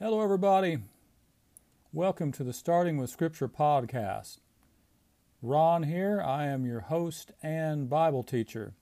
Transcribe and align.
Hello, 0.00 0.22
everybody. 0.22 0.78
Welcome 1.92 2.30
to 2.30 2.44
the 2.44 2.52
Starting 2.52 2.98
with 2.98 3.10
Scripture 3.10 3.48
podcast. 3.48 4.38
Ron 5.42 5.82
here. 5.82 6.22
I 6.24 6.46
am 6.46 6.64
your 6.64 6.82
host 6.82 7.32
and 7.42 7.90
Bible 7.90 8.22
teacher. 8.22 8.74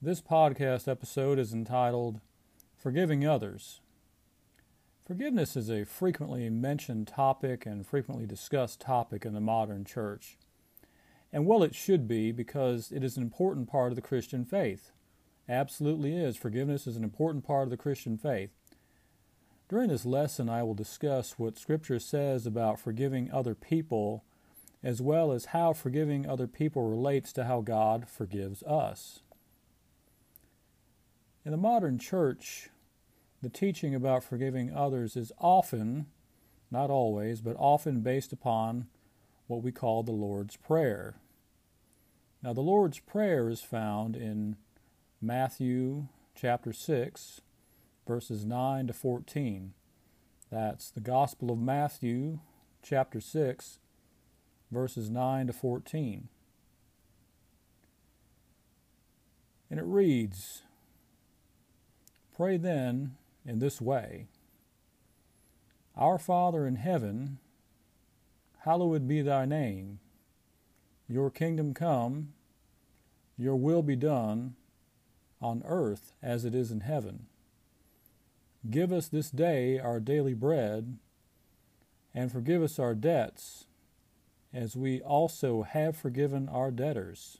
This 0.00 0.20
podcast 0.20 0.88
episode 0.88 1.38
is 1.38 1.52
entitled 1.52 2.20
Forgiving 2.76 3.24
Others. 3.24 3.82
Forgiveness 5.06 5.56
is 5.56 5.70
a 5.70 5.84
frequently 5.84 6.50
mentioned 6.50 7.06
topic 7.06 7.64
and 7.64 7.86
frequently 7.86 8.26
discussed 8.26 8.80
topic 8.80 9.24
in 9.24 9.34
the 9.34 9.40
modern 9.40 9.84
church. 9.84 10.38
And 11.32 11.46
well, 11.46 11.62
it 11.62 11.76
should 11.76 12.08
be 12.08 12.32
because 12.32 12.90
it 12.90 13.04
is 13.04 13.16
an 13.16 13.22
important 13.22 13.70
part 13.70 13.92
of 13.92 13.96
the 13.96 14.02
Christian 14.02 14.44
faith. 14.44 14.90
Absolutely 15.48 16.16
is. 16.16 16.36
Forgiveness 16.36 16.88
is 16.88 16.96
an 16.96 17.04
important 17.04 17.46
part 17.46 17.62
of 17.62 17.70
the 17.70 17.76
Christian 17.76 18.18
faith. 18.18 18.50
During 19.72 19.88
this 19.88 20.04
lesson, 20.04 20.50
I 20.50 20.62
will 20.64 20.74
discuss 20.74 21.38
what 21.38 21.56
Scripture 21.56 21.98
says 21.98 22.44
about 22.44 22.78
forgiving 22.78 23.30
other 23.32 23.54
people, 23.54 24.22
as 24.82 25.00
well 25.00 25.32
as 25.32 25.46
how 25.46 25.72
forgiving 25.72 26.28
other 26.28 26.46
people 26.46 26.90
relates 26.90 27.32
to 27.32 27.44
how 27.44 27.62
God 27.62 28.06
forgives 28.06 28.62
us. 28.64 29.20
In 31.42 31.52
the 31.52 31.56
modern 31.56 31.98
church, 31.98 32.68
the 33.40 33.48
teaching 33.48 33.94
about 33.94 34.22
forgiving 34.22 34.76
others 34.76 35.16
is 35.16 35.32
often, 35.38 36.04
not 36.70 36.90
always, 36.90 37.40
but 37.40 37.56
often 37.58 38.02
based 38.02 38.30
upon 38.30 38.88
what 39.46 39.62
we 39.62 39.72
call 39.72 40.02
the 40.02 40.12
Lord's 40.12 40.56
Prayer. 40.56 41.14
Now, 42.42 42.52
the 42.52 42.60
Lord's 42.60 42.98
Prayer 42.98 43.48
is 43.48 43.62
found 43.62 44.16
in 44.16 44.56
Matthew 45.22 46.08
chapter 46.34 46.74
6, 46.74 47.40
verses 48.06 48.44
9 48.44 48.88
to 48.88 48.92
14. 48.92 49.72
That's 50.50 50.90
the 50.90 51.00
Gospel 51.00 51.50
of 51.50 51.58
Matthew, 51.58 52.40
chapter 52.82 53.20
6, 53.20 53.78
verses 54.70 55.08
9 55.08 55.46
to 55.46 55.52
14. 55.52 56.28
And 59.70 59.80
it 59.80 59.86
reads 59.86 60.62
Pray 62.36 62.56
then 62.56 63.16
in 63.46 63.58
this 63.58 63.80
way 63.80 64.26
Our 65.96 66.18
Father 66.18 66.66
in 66.66 66.76
heaven, 66.76 67.38
hallowed 68.64 69.08
be 69.08 69.22
thy 69.22 69.46
name. 69.46 70.00
Your 71.08 71.30
kingdom 71.30 71.72
come, 71.74 72.34
your 73.38 73.56
will 73.56 73.82
be 73.82 73.96
done, 73.96 74.54
on 75.40 75.62
earth 75.66 76.12
as 76.22 76.44
it 76.44 76.54
is 76.54 76.70
in 76.70 76.80
heaven. 76.80 77.26
Give 78.68 78.92
us 78.92 79.08
this 79.08 79.30
day 79.30 79.78
our 79.78 79.98
daily 79.98 80.34
bread, 80.34 80.98
and 82.14 82.30
forgive 82.30 82.62
us 82.62 82.78
our 82.78 82.94
debts, 82.94 83.66
as 84.52 84.76
we 84.76 85.00
also 85.00 85.62
have 85.62 85.96
forgiven 85.96 86.48
our 86.48 86.70
debtors. 86.70 87.38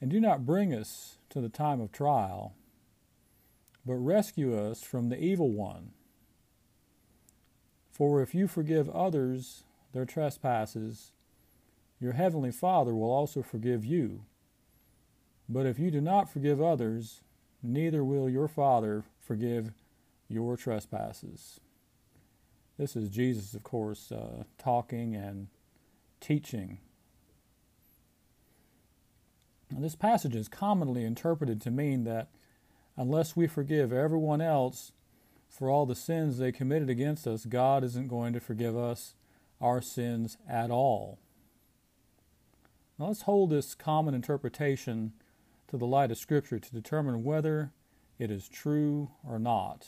And 0.00 0.10
do 0.10 0.20
not 0.20 0.44
bring 0.44 0.74
us 0.74 1.18
to 1.30 1.40
the 1.40 1.48
time 1.48 1.80
of 1.80 1.92
trial, 1.92 2.54
but 3.86 3.94
rescue 3.94 4.58
us 4.58 4.82
from 4.82 5.08
the 5.08 5.18
evil 5.18 5.50
one. 5.50 5.92
For 7.90 8.20
if 8.20 8.34
you 8.34 8.46
forgive 8.46 8.90
others 8.90 9.64
their 9.94 10.04
trespasses, 10.04 11.12
your 11.98 12.12
heavenly 12.12 12.50
Father 12.50 12.94
will 12.94 13.10
also 13.10 13.42
forgive 13.42 13.82
you. 13.86 14.24
But 15.48 15.64
if 15.64 15.78
you 15.78 15.90
do 15.90 16.02
not 16.02 16.28
forgive 16.28 16.60
others, 16.60 17.22
neither 17.66 18.04
will 18.04 18.28
your 18.28 18.48
Father 18.48 19.04
forgive 19.20 19.72
your 20.28 20.56
trespasses. 20.56 21.60
This 22.78 22.96
is 22.96 23.08
Jesus, 23.08 23.54
of 23.54 23.62
course, 23.62 24.12
uh, 24.12 24.44
talking 24.58 25.14
and 25.14 25.48
teaching. 26.20 26.78
Now, 29.70 29.80
this 29.80 29.96
passage 29.96 30.34
is 30.34 30.48
commonly 30.48 31.04
interpreted 31.04 31.60
to 31.62 31.70
mean 31.70 32.04
that 32.04 32.28
unless 32.96 33.34
we 33.34 33.46
forgive 33.46 33.92
everyone 33.92 34.40
else 34.40 34.92
for 35.48 35.70
all 35.70 35.86
the 35.86 35.94
sins 35.94 36.38
they 36.38 36.52
committed 36.52 36.90
against 36.90 37.26
us, 37.26 37.46
God 37.46 37.82
isn't 37.82 38.08
going 38.08 38.32
to 38.32 38.40
forgive 38.40 38.76
us 38.76 39.14
our 39.60 39.80
sins 39.80 40.36
at 40.48 40.70
all. 40.70 41.18
Now, 42.98 43.08
let's 43.08 43.22
hold 43.22 43.50
this 43.50 43.74
common 43.74 44.14
interpretation 44.14 45.12
to 45.68 45.76
the 45.76 45.86
light 45.86 46.10
of 46.10 46.18
Scripture 46.18 46.58
to 46.58 46.72
determine 46.72 47.24
whether 47.24 47.72
it 48.18 48.30
is 48.30 48.48
true 48.48 49.10
or 49.28 49.38
not. 49.38 49.86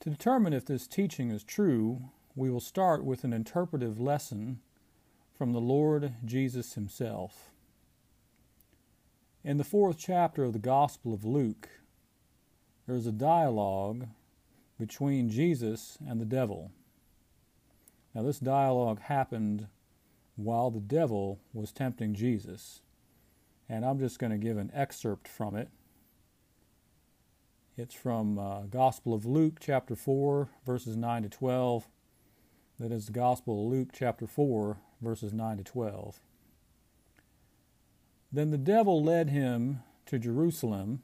To 0.00 0.10
determine 0.10 0.52
if 0.52 0.64
this 0.64 0.86
teaching 0.86 1.30
is 1.30 1.42
true, 1.42 2.10
we 2.36 2.50
will 2.50 2.60
start 2.60 3.04
with 3.04 3.24
an 3.24 3.32
interpretive 3.32 4.00
lesson 4.00 4.60
from 5.36 5.52
the 5.52 5.60
Lord 5.60 6.14
Jesus 6.24 6.74
Himself. 6.74 7.50
In 9.44 9.56
the 9.56 9.64
fourth 9.64 9.98
chapter 9.98 10.44
of 10.44 10.52
the 10.52 10.58
Gospel 10.58 11.12
of 11.12 11.24
Luke, 11.24 11.68
there 12.86 12.96
is 12.96 13.06
a 13.06 13.12
dialogue 13.12 14.06
between 14.78 15.30
Jesus 15.30 15.98
and 16.06 16.20
the 16.20 16.24
devil. 16.24 16.70
Now, 18.14 18.22
this 18.22 18.38
dialogue 18.38 19.00
happened 19.00 19.66
while 20.36 20.70
the 20.70 20.80
devil 20.80 21.40
was 21.52 21.72
tempting 21.72 22.14
Jesus 22.14 22.80
and 23.68 23.84
I'm 23.84 23.98
just 23.98 24.18
going 24.18 24.32
to 24.32 24.38
give 24.38 24.56
an 24.56 24.70
excerpt 24.74 25.28
from 25.28 25.54
it. 25.54 25.68
It's 27.76 27.94
from 27.94 28.38
uh, 28.38 28.62
Gospel 28.62 29.14
of 29.14 29.24
Luke, 29.24 29.58
chapter 29.60 29.94
4, 29.94 30.48
verses 30.66 30.96
9 30.96 31.22
to 31.22 31.28
12. 31.28 31.88
That 32.80 32.90
is 32.90 33.06
the 33.06 33.12
Gospel 33.12 33.64
of 33.64 33.72
Luke, 33.72 33.90
chapter 33.92 34.26
4, 34.26 34.78
verses 35.00 35.32
9 35.32 35.58
to 35.58 35.64
12. 35.64 36.20
Then 38.32 38.50
the 38.50 38.58
devil 38.58 39.02
led 39.02 39.30
him 39.30 39.82
to 40.06 40.18
Jerusalem 40.18 41.02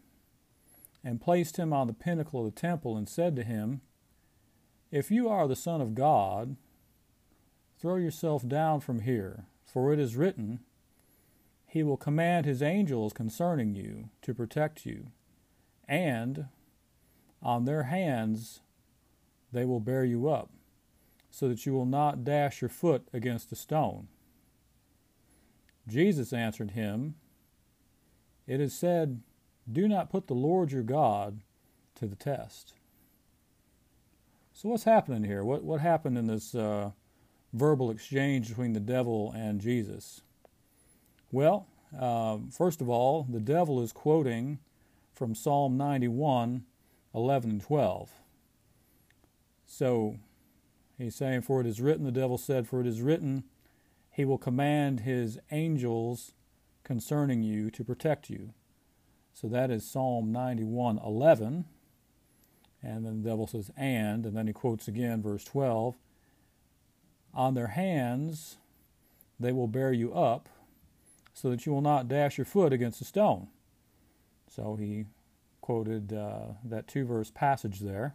and 1.04 1.20
placed 1.20 1.58
him 1.58 1.72
on 1.72 1.86
the 1.86 1.92
pinnacle 1.92 2.44
of 2.44 2.54
the 2.54 2.60
temple 2.60 2.96
and 2.96 3.08
said 3.08 3.36
to 3.36 3.44
him, 3.44 3.82
If 4.90 5.10
you 5.10 5.28
are 5.28 5.46
the 5.46 5.56
Son 5.56 5.80
of 5.80 5.94
God, 5.94 6.56
throw 7.78 7.96
yourself 7.96 8.48
down 8.48 8.80
from 8.80 9.00
here, 9.00 9.44
for 9.64 9.92
it 9.92 10.00
is 10.00 10.16
written, 10.16 10.60
he 11.74 11.82
will 11.82 11.96
command 11.96 12.46
his 12.46 12.62
angels 12.62 13.12
concerning 13.12 13.74
you 13.74 14.08
to 14.22 14.32
protect 14.32 14.86
you, 14.86 15.08
and 15.88 16.46
on 17.42 17.64
their 17.64 17.82
hands 17.82 18.60
they 19.52 19.64
will 19.64 19.80
bear 19.80 20.04
you 20.04 20.28
up, 20.28 20.50
so 21.30 21.48
that 21.48 21.66
you 21.66 21.72
will 21.72 21.84
not 21.84 22.22
dash 22.22 22.60
your 22.60 22.68
foot 22.68 23.08
against 23.12 23.50
a 23.50 23.56
stone. 23.56 24.06
Jesus 25.88 26.32
answered 26.32 26.70
him, 26.70 27.16
It 28.46 28.60
is 28.60 28.72
said, 28.72 29.22
Do 29.70 29.88
not 29.88 30.10
put 30.10 30.28
the 30.28 30.34
Lord 30.34 30.70
your 30.70 30.84
God 30.84 31.40
to 31.96 32.06
the 32.06 32.14
test. 32.14 32.74
So, 34.52 34.68
what's 34.68 34.84
happening 34.84 35.24
here? 35.24 35.42
What, 35.42 35.64
what 35.64 35.80
happened 35.80 36.18
in 36.18 36.28
this 36.28 36.54
uh, 36.54 36.92
verbal 37.52 37.90
exchange 37.90 38.46
between 38.50 38.74
the 38.74 38.78
devil 38.78 39.32
and 39.34 39.60
Jesus? 39.60 40.22
Well, 41.34 41.66
uh, 41.98 42.38
first 42.48 42.80
of 42.80 42.88
all, 42.88 43.26
the 43.28 43.40
devil 43.40 43.82
is 43.82 43.90
quoting 43.90 44.60
from 45.12 45.34
Psalm 45.34 45.76
91 45.76 46.62
11 47.12 47.50
and 47.50 47.60
12. 47.60 48.10
So 49.66 50.18
he's 50.96 51.16
saying, 51.16 51.40
For 51.40 51.60
it 51.60 51.66
is 51.66 51.80
written, 51.80 52.04
the 52.04 52.12
devil 52.12 52.38
said, 52.38 52.68
For 52.68 52.80
it 52.80 52.86
is 52.86 53.00
written, 53.00 53.42
he 54.12 54.24
will 54.24 54.38
command 54.38 55.00
his 55.00 55.40
angels 55.50 56.34
concerning 56.84 57.42
you 57.42 57.68
to 57.68 57.82
protect 57.82 58.30
you. 58.30 58.54
So 59.32 59.48
that 59.48 59.72
is 59.72 59.84
Psalm 59.84 60.30
91 60.30 61.00
11. 61.04 61.64
And 62.80 63.04
then 63.04 63.24
the 63.24 63.28
devil 63.28 63.48
says, 63.48 63.72
And, 63.76 64.24
and 64.24 64.36
then 64.36 64.46
he 64.46 64.52
quotes 64.52 64.86
again 64.86 65.20
verse 65.20 65.42
12 65.42 65.96
On 67.34 67.54
their 67.54 67.66
hands 67.66 68.58
they 69.40 69.50
will 69.50 69.66
bear 69.66 69.92
you 69.92 70.14
up 70.14 70.48
so 71.34 71.50
that 71.50 71.66
you 71.66 71.72
will 71.72 71.82
not 71.82 72.08
dash 72.08 72.38
your 72.38 72.44
foot 72.44 72.72
against 72.72 73.00
a 73.00 73.04
stone. 73.04 73.48
So 74.48 74.76
he 74.76 75.06
quoted 75.60 76.12
uh, 76.12 76.54
that 76.64 76.86
two 76.86 77.04
verse 77.04 77.30
passage 77.30 77.80
there. 77.80 78.14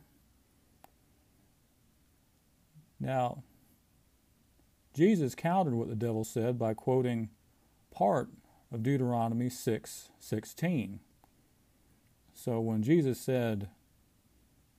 Now, 3.00 3.44
Jesus 4.94 5.36
countered 5.36 5.74
what 5.74 5.90
the 5.90 5.96
devil 5.96 6.24
said 6.24 6.58
by 6.58 6.74
quoting 6.74 7.30
part 7.92 8.30
of 8.72 8.84
Deuteronomy 8.84 9.50
6 9.50 10.10
16. 10.20 11.00
So 12.34 12.60
when 12.60 12.84
Jesus 12.84 13.20
said, 13.20 13.70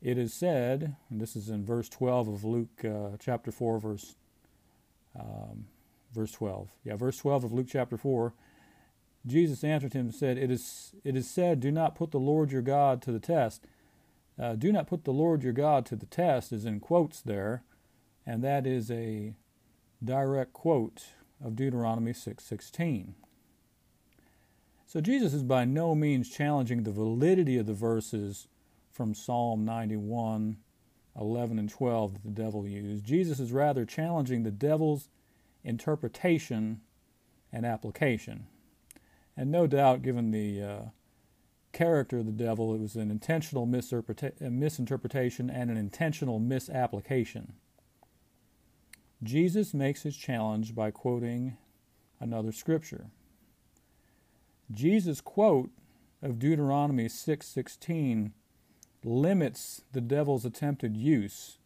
It 0.00 0.16
is 0.16 0.32
said, 0.32 0.96
and 1.10 1.20
this 1.20 1.36
is 1.36 1.50
in 1.50 1.64
verse 1.64 1.88
12 1.88 2.28
of 2.28 2.44
Luke 2.44 2.84
uh, 2.84 3.16
chapter 3.18 3.52
4, 3.52 3.78
verse 3.78 4.16
um, 5.18 5.66
verse 6.12 6.32
12. 6.32 6.70
Yeah, 6.84 6.96
verse 6.96 7.18
12 7.18 7.44
of 7.44 7.52
Luke 7.52 7.66
chapter 7.68 7.96
4. 7.96 8.34
Jesus 9.26 9.62
answered 9.64 9.92
him 9.92 10.06
and 10.06 10.14
said, 10.14 10.38
It 10.38 10.50
is, 10.50 10.92
it 11.04 11.16
is 11.16 11.28
said, 11.28 11.60
Do 11.60 11.70
not 11.70 11.94
put 11.94 12.10
the 12.10 12.18
Lord 12.18 12.50
your 12.52 12.62
God 12.62 13.02
to 13.02 13.12
the 13.12 13.20
test. 13.20 13.66
uh, 14.38 14.54
do 14.54 14.72
not 14.72 14.86
put 14.86 15.04
the 15.04 15.12
Lord 15.12 15.42
your 15.42 15.52
God 15.52 15.84
to 15.86 15.96
the 15.96 16.06
test 16.06 16.52
is 16.52 16.64
in 16.64 16.80
quotes 16.80 17.20
there, 17.20 17.62
and 18.24 18.42
that 18.42 18.66
is 18.66 18.90
a 18.90 19.34
direct 20.02 20.52
quote 20.54 21.08
of 21.44 21.56
Deuteronomy 21.56 22.12
6:16. 22.12 23.14
so 24.86 25.00
Jesus 25.00 25.34
is 25.34 25.42
by 25.42 25.64
no 25.64 25.94
means 25.94 26.28
challenging 26.30 26.82
the 26.82 26.90
validity 26.92 27.58
of 27.58 27.66
the 27.66 27.74
verses 27.74 28.48
from 28.90 29.14
Psalm 29.14 29.64
91, 29.64 30.56
11 31.18 31.58
and 31.58 31.68
12 31.68 32.14
that 32.14 32.22
the 32.22 32.30
devil 32.30 32.66
used. 32.66 33.04
Jesus 33.04 33.38
is 33.40 33.52
rather 33.52 33.84
challenging 33.84 34.42
the 34.42 34.50
devil's 34.50 35.08
interpretation 35.64 36.80
and 37.52 37.66
application. 37.66 38.46
And 39.36 39.50
no 39.50 39.66
doubt, 39.66 40.02
given 40.02 40.30
the 40.30 40.62
uh, 40.62 40.82
character 41.72 42.18
of 42.18 42.26
the 42.26 42.32
devil, 42.32 42.74
it 42.74 42.80
was 42.80 42.96
an 42.96 43.10
intentional 43.10 43.66
misinterpretation 43.66 45.50
and 45.50 45.70
an 45.70 45.76
intentional 45.76 46.38
misapplication. 46.38 47.54
Jesus 49.22 49.74
makes 49.74 50.02
his 50.02 50.16
challenge 50.16 50.74
by 50.74 50.90
quoting 50.90 51.56
another 52.18 52.52
scripture. 52.52 53.06
Jesus' 54.70 55.20
quote 55.20 55.70
of 56.22 56.38
Deuteronomy 56.38 57.06
6:16 57.06 58.32
limits 59.04 59.82
the 59.92 60.00
devil's 60.00 60.44
attempted 60.44 60.96
use 60.96 61.58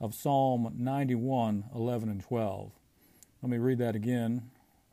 of 0.00 0.14
Psalm 0.14 0.74
91:11 0.76 2.10
and 2.10 2.20
12. 2.20 2.72
Let 3.42 3.50
me 3.50 3.58
read 3.58 3.78
that 3.78 3.96
again 3.96 4.50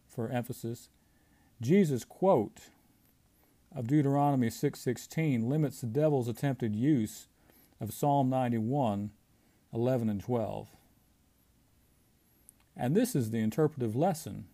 for 0.08 0.28
emphasis. 0.30 0.90
Jesus' 1.62 2.04
quote 2.04 2.70
of 3.76 3.86
Deuteronomy 3.86 4.50
6:16 4.50 5.48
limits 5.48 5.82
the 5.82 5.88
devil's 5.88 6.28
attempted 6.28 6.76
use 6.76 7.28
of 7.80 7.94
Psalm 7.94 8.30
91, 8.30 9.12
11 9.72 10.10
and 10.10 10.20
12. 10.20 10.68
And 12.76 12.96
this 12.96 13.16
is 13.16 13.30
the 13.30 13.40
interpretive 13.40 13.96
lesson. 13.96 14.46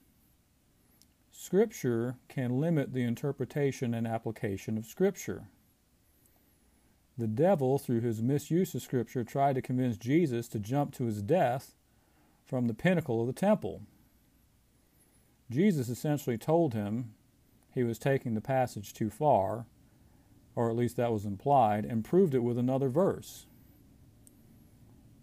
Scripture 1.32 2.18
can 2.28 2.60
limit 2.60 2.92
the 2.92 3.04
interpretation 3.04 3.94
and 3.94 4.06
application 4.06 4.78
of 4.78 4.88
Scripture. 4.88 5.48
The 7.18 7.28
devil, 7.28 7.78
through 7.78 8.02
his 8.02 8.22
misuse 8.22 8.76
of 8.76 8.82
Scripture, 8.82 9.24
tried 9.24 9.56
to 9.56 9.62
convince 9.62 9.96
Jesus 9.96 10.50
to 10.50 10.60
jump 10.60 10.94
to 10.96 11.06
his 11.06 11.22
death 11.22 11.76
from 12.46 12.68
the 12.68 12.74
pinnacle 12.74 13.20
of 13.20 13.28
the 13.28 13.34
temple. 13.34 13.82
Jesus 15.50 15.90
essentially 15.90 16.38
told 16.38 16.74
him 16.74 17.14
he 17.74 17.84
was 17.84 18.00
taking 18.00 18.34
the 18.34 18.42
passage 18.42 18.94
too 18.94 19.10
far, 19.10 19.66
or 20.56 20.70
at 20.70 20.76
least 20.76 20.96
that 20.98 21.12
was 21.12 21.26
implied, 21.26 21.86
and 21.86 22.06
proved 22.06 22.34
it 22.34 22.44
with 22.44 22.58
another 22.58 22.90
verse. 22.90 23.46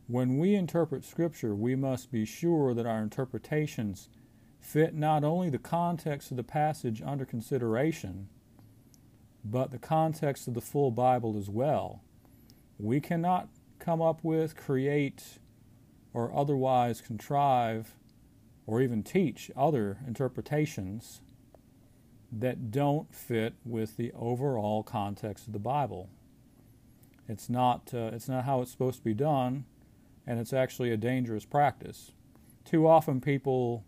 When 0.07 0.39
we 0.39 0.55
interpret 0.55 1.05
Scripture, 1.05 1.55
we 1.55 1.75
must 1.75 2.13
be 2.13 2.25
sure 2.25 2.75
that 2.75 2.87
our 2.87 3.03
interpretations 3.03 4.09
fit 4.61 4.95
not 4.95 5.25
only 5.25 5.49
the 5.49 5.59
context 5.59 6.31
of 6.31 6.37
the 6.37 6.45
passage 6.45 7.01
under 7.05 7.25
consideration, 7.25 8.29
but 9.45 9.71
the 9.71 9.79
context 9.79 10.47
of 10.47 10.55
the 10.55 10.61
full 10.61 10.91
Bible 10.91 11.37
as 11.37 11.49
well. 11.49 12.03
We 12.79 13.01
cannot 13.01 13.49
come 13.79 14.03
up 14.03 14.21
with, 14.23 14.57
create, 14.57 15.39
or 16.15 16.35
otherwise 16.35 17.01
contrive, 17.01 17.95
or 18.67 18.81
even 18.81 19.03
teach 19.03 19.51
other 19.57 19.99
interpretations 20.07 21.21
that 22.31 22.71
don't 22.71 23.15
fit 23.15 23.55
with 23.65 23.97
the 23.97 24.13
overall 24.13 24.83
context 24.83 25.47
of 25.47 25.53
the 25.53 25.59
Bible. 25.59 26.09
It's 27.29 27.49
not, 27.49 27.93
uh, 27.93 28.11
it's 28.13 28.29
not 28.29 28.45
how 28.45 28.63
it's 28.63 28.71
supposed 28.71 28.99
to 28.99 29.05
be 29.05 29.15
done, 29.15 29.65
and 30.27 30.39
it's 30.39 30.53
actually 30.53 30.91
a 30.91 30.97
dangerous 30.97 31.45
practice. 31.45 32.13
Too 32.65 32.87
often, 32.87 33.21
people 33.21 33.85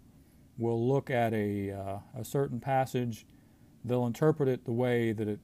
will 0.59 0.87
look 0.87 1.11
at 1.11 1.33
a, 1.33 1.71
uh, 1.71 1.99
a 2.17 2.25
certain 2.25 2.61
passage, 2.61 3.27
they'll 3.85 4.07
interpret 4.07 4.49
it 4.49 4.65
the 4.65 4.73
way 4.73 5.13
that 5.13 5.29
it 5.29 5.41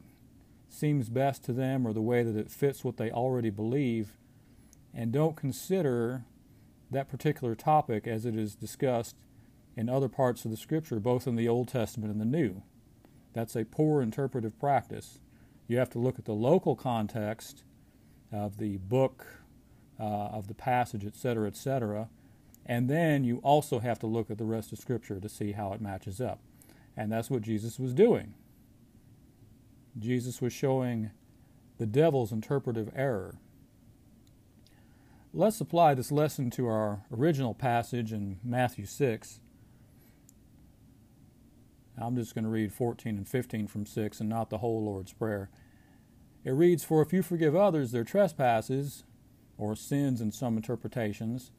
seems 0.68 1.08
best 1.08 1.44
to 1.44 1.52
them 1.52 1.86
or 1.86 1.92
the 1.92 2.00
way 2.00 2.22
that 2.22 2.36
it 2.36 2.50
fits 2.50 2.84
what 2.84 2.96
they 2.96 3.10
already 3.10 3.50
believe, 3.50 4.16
and 4.94 5.12
don't 5.12 5.36
consider 5.36 6.24
that 6.90 7.08
particular 7.08 7.54
topic 7.54 8.06
as 8.06 8.26
it 8.26 8.36
is 8.36 8.54
discussed 8.54 9.16
in 9.76 9.88
other 9.88 10.08
parts 10.08 10.44
of 10.44 10.50
the 10.50 10.56
Scripture, 10.56 11.00
both 11.00 11.26
in 11.26 11.36
the 11.36 11.48
Old 11.48 11.68
Testament 11.68 12.12
and 12.12 12.20
the 12.20 12.24
New. 12.24 12.62
That's 13.32 13.54
a 13.54 13.64
poor 13.64 14.02
interpretive 14.02 14.58
practice. 14.58 15.20
You 15.68 15.78
have 15.78 15.90
to 15.90 15.98
look 15.98 16.18
at 16.18 16.24
the 16.24 16.32
local 16.32 16.74
context 16.74 17.62
of 18.32 18.58
the 18.58 18.78
book 18.78 19.26
uh, 19.98 20.02
of 20.02 20.48
the 20.48 20.54
passage, 20.54 21.04
etc., 21.04 21.46
etc. 21.46 22.08
And 22.66 22.88
then 22.88 23.24
you 23.24 23.38
also 23.38 23.78
have 23.78 23.98
to 24.00 24.06
look 24.06 24.30
at 24.30 24.38
the 24.38 24.44
rest 24.44 24.72
of 24.72 24.78
Scripture 24.78 25.20
to 25.20 25.28
see 25.28 25.52
how 25.52 25.72
it 25.72 25.80
matches 25.80 26.20
up. 26.20 26.40
And 26.96 27.12
that's 27.12 27.30
what 27.30 27.42
Jesus 27.42 27.78
was 27.78 27.94
doing. 27.94 28.34
Jesus 29.98 30.40
was 30.40 30.52
showing 30.52 31.10
the 31.78 31.86
devil's 31.86 32.32
interpretive 32.32 32.90
error. 32.94 33.36
Let's 35.32 35.60
apply 35.60 35.94
this 35.94 36.10
lesson 36.10 36.50
to 36.50 36.66
our 36.66 37.04
original 37.16 37.54
passage 37.54 38.12
in 38.12 38.40
Matthew 38.42 38.84
6. 38.84 39.38
I'm 41.96 42.16
just 42.16 42.34
going 42.34 42.42
to 42.42 42.50
read 42.50 42.72
14 42.72 43.16
and 43.16 43.28
15 43.28 43.68
from 43.68 43.86
6 43.86 44.18
and 44.18 44.28
not 44.28 44.50
the 44.50 44.58
whole 44.58 44.84
Lord's 44.84 45.12
Prayer. 45.12 45.48
It 46.44 46.50
reads, 46.50 46.82
For 46.82 47.00
if 47.00 47.12
you 47.12 47.22
forgive 47.22 47.54
others 47.54 47.92
their 47.92 48.02
trespasses, 48.02 49.04
or 49.56 49.76
sins 49.76 50.20
in 50.20 50.32
some 50.32 50.56
interpretations, 50.56 51.52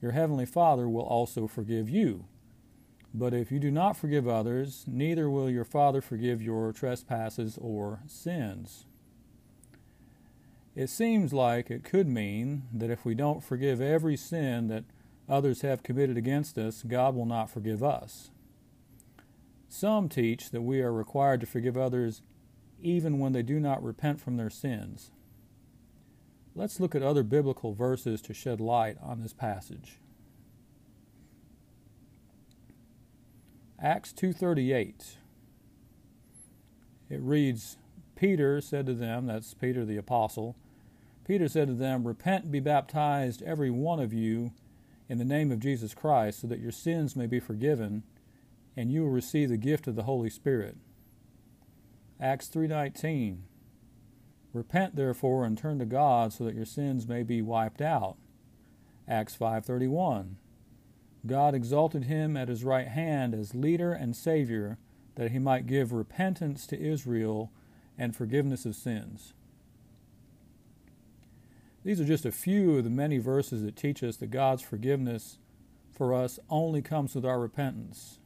your 0.00 0.12
heavenly 0.12 0.46
Father 0.46 0.88
will 0.88 1.02
also 1.02 1.48
forgive 1.48 1.90
you. 1.90 2.26
But 3.12 3.34
if 3.34 3.50
you 3.50 3.58
do 3.58 3.72
not 3.72 3.96
forgive 3.96 4.28
others, 4.28 4.84
neither 4.86 5.28
will 5.28 5.50
your 5.50 5.64
Father 5.64 6.00
forgive 6.00 6.40
your 6.40 6.72
trespasses 6.72 7.58
or 7.60 8.02
sins. 8.06 8.86
It 10.76 10.90
seems 10.90 11.32
like 11.32 11.70
it 11.70 11.84
could 11.84 12.06
mean 12.06 12.64
that 12.70 12.90
if 12.90 13.06
we 13.06 13.14
don't 13.14 13.42
forgive 13.42 13.80
every 13.80 14.14
sin 14.14 14.68
that 14.68 14.84
others 15.26 15.62
have 15.62 15.82
committed 15.82 16.18
against 16.18 16.58
us, 16.58 16.82
God 16.86 17.14
will 17.14 17.24
not 17.24 17.48
forgive 17.48 17.82
us. 17.82 18.30
Some 19.70 20.10
teach 20.10 20.50
that 20.50 20.60
we 20.60 20.82
are 20.82 20.92
required 20.92 21.40
to 21.40 21.46
forgive 21.46 21.78
others 21.78 22.20
even 22.82 23.18
when 23.18 23.32
they 23.32 23.42
do 23.42 23.58
not 23.58 23.82
repent 23.82 24.20
from 24.20 24.36
their 24.36 24.50
sins. 24.50 25.10
Let's 26.54 26.78
look 26.78 26.94
at 26.94 27.02
other 27.02 27.22
biblical 27.22 27.72
verses 27.72 28.20
to 28.22 28.34
shed 28.34 28.60
light 28.60 28.98
on 29.02 29.22
this 29.22 29.32
passage. 29.32 29.98
Acts 33.78 34.12
2:38 34.12 35.16
It 37.08 37.20
reads 37.20 37.78
Peter 38.14 38.60
said 38.60 38.84
to 38.86 38.94
them 38.94 39.26
that's 39.26 39.54
Peter 39.54 39.84
the 39.84 39.96
apostle 39.96 40.54
Peter 41.26 41.48
said 41.48 41.66
to 41.66 41.74
them 41.74 42.06
repent 42.06 42.44
and 42.44 42.52
be 42.52 42.60
baptized 42.60 43.42
every 43.42 43.68
one 43.68 43.98
of 43.98 44.12
you 44.12 44.52
in 45.08 45.18
the 45.18 45.24
name 45.24 45.50
of 45.50 45.58
Jesus 45.58 45.92
Christ 45.92 46.40
so 46.40 46.46
that 46.46 46.60
your 46.60 46.70
sins 46.70 47.16
may 47.16 47.26
be 47.26 47.40
forgiven 47.40 48.04
and 48.76 48.92
you 48.92 49.02
will 49.02 49.10
receive 49.10 49.48
the 49.48 49.56
gift 49.56 49.88
of 49.88 49.96
the 49.96 50.04
Holy 50.04 50.30
Spirit. 50.30 50.76
Acts 52.20 52.48
3:19 52.48 53.38
Repent 54.52 54.94
therefore 54.94 55.44
and 55.44 55.58
turn 55.58 55.80
to 55.80 55.84
God 55.84 56.32
so 56.32 56.44
that 56.44 56.54
your 56.54 56.64
sins 56.64 57.08
may 57.08 57.24
be 57.24 57.42
wiped 57.42 57.82
out. 57.82 58.16
Acts 59.08 59.34
5:31. 59.34 60.36
God 61.26 61.56
exalted 61.56 62.04
him 62.04 62.36
at 62.36 62.48
his 62.48 62.62
right 62.62 62.86
hand 62.86 63.34
as 63.34 63.52
leader 63.52 63.92
and 63.92 64.14
savior 64.14 64.78
that 65.16 65.32
he 65.32 65.40
might 65.40 65.66
give 65.66 65.92
repentance 65.92 66.68
to 66.68 66.80
Israel 66.80 67.50
and 67.98 68.14
forgiveness 68.14 68.64
of 68.64 68.76
sins. 68.76 69.34
These 71.86 72.00
are 72.00 72.04
just 72.04 72.26
a 72.26 72.32
few 72.32 72.78
of 72.78 72.82
the 72.82 72.90
many 72.90 73.18
verses 73.18 73.62
that 73.62 73.76
teach 73.76 74.02
us 74.02 74.16
that 74.16 74.32
God's 74.32 74.60
forgiveness 74.60 75.38
for 75.92 76.12
us 76.12 76.40
only 76.50 76.82
comes 76.82 77.14
with 77.14 77.24
our 77.24 77.38
repentance. 77.38 78.18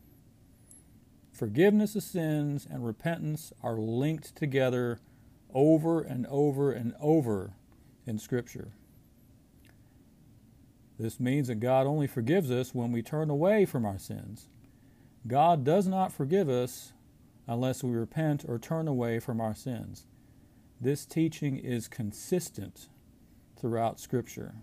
Forgiveness 1.30 1.94
of 1.94 2.02
sins 2.02 2.66
and 2.70 2.86
repentance 2.86 3.52
are 3.62 3.76
linked 3.76 4.34
together 4.34 4.98
over 5.52 6.00
and 6.00 6.26
over 6.28 6.72
and 6.72 6.94
over 7.02 7.52
in 8.06 8.18
Scripture. 8.18 8.72
This 10.98 11.20
means 11.20 11.48
that 11.48 11.56
God 11.56 11.86
only 11.86 12.06
forgives 12.06 12.50
us 12.50 12.74
when 12.74 12.92
we 12.92 13.02
turn 13.02 13.28
away 13.28 13.66
from 13.66 13.84
our 13.84 13.98
sins. 13.98 14.48
God 15.26 15.64
does 15.64 15.86
not 15.86 16.12
forgive 16.12 16.48
us 16.48 16.94
unless 17.46 17.84
we 17.84 17.90
repent 17.90 18.42
or 18.48 18.58
turn 18.58 18.88
away 18.88 19.18
from 19.20 19.38
our 19.38 19.54
sins. 19.54 20.06
This 20.80 21.04
teaching 21.04 21.58
is 21.58 21.88
consistent 21.88 22.88
throughout 23.60 24.00
Scripture. 24.00 24.54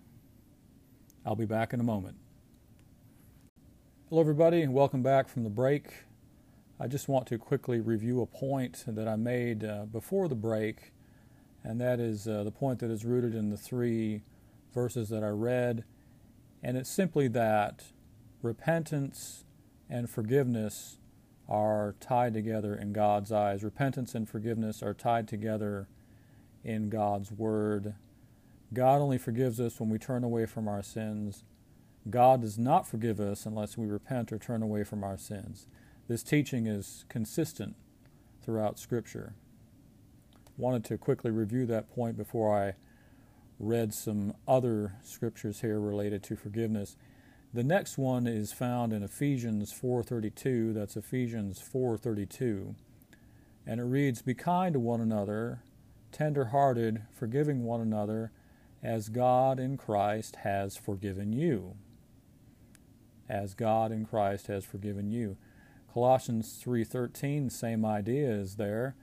I'll 1.23 1.35
be 1.35 1.45
back 1.45 1.71
in 1.71 1.79
a 1.79 1.83
moment. 1.83 2.15
Hello, 4.09 4.19
everybody, 4.19 4.63
and 4.63 4.73
welcome 4.73 5.03
back 5.03 5.27
from 5.27 5.43
the 5.43 5.51
break. 5.51 6.05
I 6.79 6.87
just 6.87 7.07
want 7.07 7.27
to 7.27 7.37
quickly 7.37 7.79
review 7.79 8.21
a 8.21 8.25
point 8.25 8.85
that 8.87 9.07
I 9.07 9.15
made 9.15 9.63
uh, 9.63 9.85
before 9.85 10.27
the 10.27 10.35
break, 10.35 10.93
and 11.63 11.79
that 11.79 11.99
is 11.99 12.27
uh, 12.27 12.43
the 12.43 12.51
point 12.51 12.79
that 12.79 12.89
is 12.89 13.05
rooted 13.05 13.35
in 13.35 13.51
the 13.51 13.57
three 13.57 14.23
verses 14.73 15.09
that 15.09 15.23
I 15.23 15.29
read. 15.29 15.83
And 16.63 16.75
it's 16.75 16.89
simply 16.89 17.27
that 17.27 17.83
repentance 18.41 19.45
and 19.87 20.09
forgiveness 20.09 20.97
are 21.47 21.93
tied 21.99 22.33
together 22.33 22.73
in 22.73 22.93
God's 22.93 23.31
eyes. 23.31 23.63
Repentance 23.63 24.15
and 24.15 24.27
forgiveness 24.27 24.81
are 24.81 24.95
tied 24.95 25.27
together 25.27 25.87
in 26.63 26.89
God's 26.89 27.31
Word. 27.31 27.93
God 28.74 29.01
only 29.01 29.17
forgives 29.17 29.59
us 29.59 29.79
when 29.79 29.89
we 29.89 29.97
turn 29.97 30.24
away 30.24 30.45
from 30.45 30.67
our 30.67 30.83
sins. 30.83 31.43
God 32.09 32.41
does 32.41 32.57
not 32.57 32.88
forgive 32.88 33.19
us 33.19 33.45
unless 33.45 33.77
we 33.77 33.86
repent 33.86 34.31
or 34.31 34.38
turn 34.38 34.62
away 34.62 34.83
from 34.83 35.03
our 35.03 35.17
sins. 35.17 35.67
This 36.07 36.24
teaching 36.24 36.67
is 36.67 37.05
consistent 37.09 37.75
throughout 38.41 38.79
Scripture. 38.79 39.33
Wanted 40.57 40.86
to 40.86 40.97
quickly 40.97 41.31
review 41.31 41.65
that 41.67 41.89
point 41.93 42.17
before 42.17 42.57
I 42.57 42.74
read 43.59 43.93
some 43.93 44.33
other 44.47 44.95
scriptures 45.03 45.62
here 45.62 45.79
related 45.79 46.24
to 46.24 46.36
forgiveness. 46.36 46.95
The 47.53 47.63
next 47.63 47.97
one 47.97 48.27
is 48.27 48.53
found 48.53 48.93
in 48.93 49.03
Ephesians 49.03 49.71
4:32. 49.71 50.74
That's 50.74 50.97
Ephesians 50.97 51.59
4:32. 51.59 52.75
And 53.65 53.79
it 53.79 53.86
reads, 53.86 54.21
"Be 54.21 54.33
kind 54.33 54.74
to 54.74 54.79
one 54.79 55.01
another, 55.01 55.62
tender-hearted, 56.12 57.03
forgiving 57.12 57.63
one 57.63 57.81
another, 57.81 58.31
as 58.88 59.10
God 59.10 59.60
in 59.60 59.75
Christ 59.75 60.38
has 60.38 60.77
forgiven 60.77 61.34
you." 61.34 61.75
As 63.27 63.53
God 63.53 63.91
in 63.91 64.06
Christ 64.06 64.48
has 64.48 64.63
forgiven 64.63 65.12
you. 65.12 65.36
Colossians 65.94 66.58
3:13, 66.58 67.50
same 67.50 67.84
idea 67.84 68.32
is 68.32 68.56
there. 68.56 68.96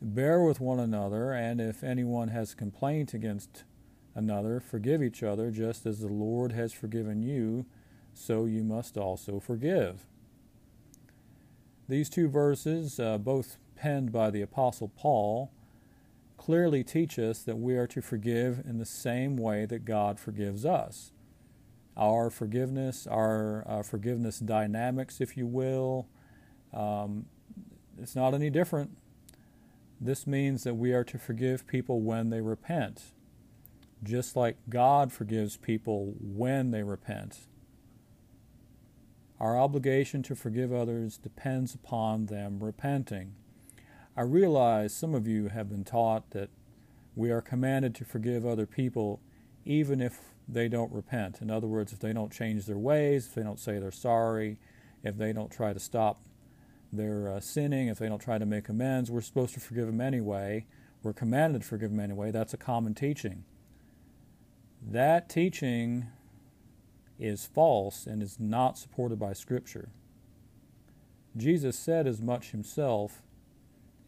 Bear 0.00 0.42
with 0.42 0.60
one 0.60 0.80
another, 0.80 1.32
and 1.32 1.60
if 1.60 1.82
anyone 1.82 2.28
has 2.28 2.54
complaint 2.54 3.14
against 3.14 3.64
another, 4.14 4.60
forgive 4.60 5.02
each 5.02 5.22
other, 5.22 5.50
just 5.50 5.86
as 5.86 6.00
the 6.00 6.08
Lord 6.08 6.52
has 6.52 6.72
forgiven 6.72 7.22
you, 7.22 7.64
so 8.12 8.44
you 8.44 8.64
must 8.64 8.98
also 8.98 9.40
forgive. 9.40 10.06
These 11.88 12.10
two 12.10 12.28
verses, 12.28 12.98
uh, 12.98 13.18
both 13.18 13.58
penned 13.76 14.12
by 14.12 14.30
the 14.30 14.42
Apostle 14.42 14.88
Paul, 14.88 15.50
clearly 16.44 16.82
teach 16.82 17.18
us 17.18 17.42
that 17.42 17.58
we 17.58 17.76
are 17.76 17.86
to 17.86 18.00
forgive 18.00 18.62
in 18.66 18.78
the 18.78 18.84
same 18.84 19.36
way 19.36 19.66
that 19.66 19.84
God 19.84 20.18
forgives 20.18 20.64
us. 20.64 21.12
Our 21.96 22.30
forgiveness, 22.30 23.06
our 23.06 23.64
uh, 23.68 23.82
forgiveness 23.82 24.38
dynamics, 24.38 25.20
if 25.20 25.36
you 25.36 25.46
will, 25.46 26.08
um, 26.72 27.26
it's 27.98 28.16
not 28.16 28.34
any 28.34 28.50
different. 28.50 28.96
This 30.00 30.26
means 30.26 30.64
that 30.64 30.74
we 30.74 30.92
are 30.92 31.04
to 31.04 31.18
forgive 31.18 31.66
people 31.66 32.00
when 32.00 32.30
they 32.30 32.40
repent 32.40 33.12
just 34.02 34.34
like 34.34 34.56
God 34.68 35.12
forgives 35.12 35.56
people 35.56 36.14
when 36.20 36.70
they 36.70 36.82
repent. 36.82 37.46
Our 39.38 39.58
obligation 39.58 40.22
to 40.24 40.34
forgive 40.34 40.72
others 40.72 41.18
depends 41.18 41.74
upon 41.74 42.26
them 42.26 42.58
repenting. 42.60 43.34
I 44.16 44.22
realize 44.22 44.94
some 44.94 45.14
of 45.14 45.26
you 45.26 45.48
have 45.48 45.70
been 45.70 45.84
taught 45.84 46.30
that 46.30 46.50
we 47.16 47.30
are 47.30 47.40
commanded 47.40 47.94
to 47.96 48.04
forgive 48.04 48.44
other 48.44 48.66
people 48.66 49.20
even 49.64 50.00
if 50.00 50.20
they 50.46 50.68
don't 50.68 50.92
repent. 50.92 51.40
In 51.40 51.50
other 51.50 51.66
words, 51.66 51.92
if 51.92 52.00
they 52.00 52.12
don't 52.12 52.32
change 52.32 52.66
their 52.66 52.78
ways, 52.78 53.26
if 53.26 53.34
they 53.34 53.42
don't 53.42 53.60
say 53.60 53.78
they're 53.78 53.90
sorry, 53.90 54.58
if 55.02 55.16
they 55.16 55.32
don't 55.32 55.50
try 55.50 55.72
to 55.72 55.80
stop 55.80 56.20
their 56.92 57.28
uh, 57.28 57.40
sinning, 57.40 57.88
if 57.88 57.98
they 57.98 58.08
don't 58.08 58.20
try 58.20 58.38
to 58.38 58.44
make 58.44 58.68
amends, 58.68 59.10
we're 59.10 59.22
supposed 59.22 59.54
to 59.54 59.60
forgive 59.60 59.86
them 59.86 60.00
anyway. 60.00 60.66
We're 61.02 61.14
commanded 61.14 61.62
to 61.62 61.68
forgive 61.68 61.90
them 61.90 62.00
anyway. 62.00 62.30
That's 62.30 62.52
a 62.52 62.58
common 62.58 62.94
teaching. 62.94 63.44
That 64.84 65.28
teaching 65.28 66.08
is 67.18 67.46
false 67.46 68.06
and 68.06 68.22
is 68.22 68.38
not 68.38 68.76
supported 68.76 69.18
by 69.18 69.32
Scripture. 69.32 69.88
Jesus 71.36 71.78
said 71.78 72.06
as 72.06 72.20
much 72.20 72.50
himself 72.50 73.22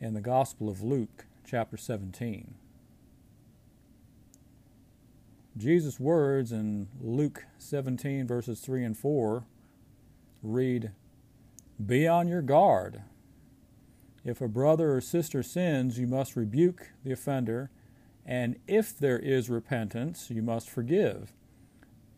in 0.05 0.13
the 0.13 0.21
Gospel 0.21 0.69
of 0.69 0.83
Luke, 0.83 1.25
chapter 1.47 1.79
17. 1.79 2.53
Jesus' 5.57 5.99
words 5.99 6.53
in 6.53 6.89
Luke 7.01 7.47
17, 7.57 8.27
verses 8.27 8.61
3 8.61 8.85
and 8.85 8.99
4 8.99 9.47
read, 10.43 10.91
Be 11.85 12.07
on 12.07 12.29
your 12.29 12.43
guard. 12.43 13.01
If 14.27 14.43
a 14.43 14.49
brother 14.49 14.95
or 14.95 15.01
sister 15.01 15.43
sins, 15.43 15.99
you 15.99 16.07
must 16.07 16.37
rebuke 16.37 16.91
the 17.03 17.13
offender 17.13 17.71
and 18.27 18.57
if 18.67 18.99
there 18.99 19.19
is 19.19 19.49
repentance, 19.49 20.29
you 20.29 20.43
must 20.43 20.69
forgive. 20.69 21.33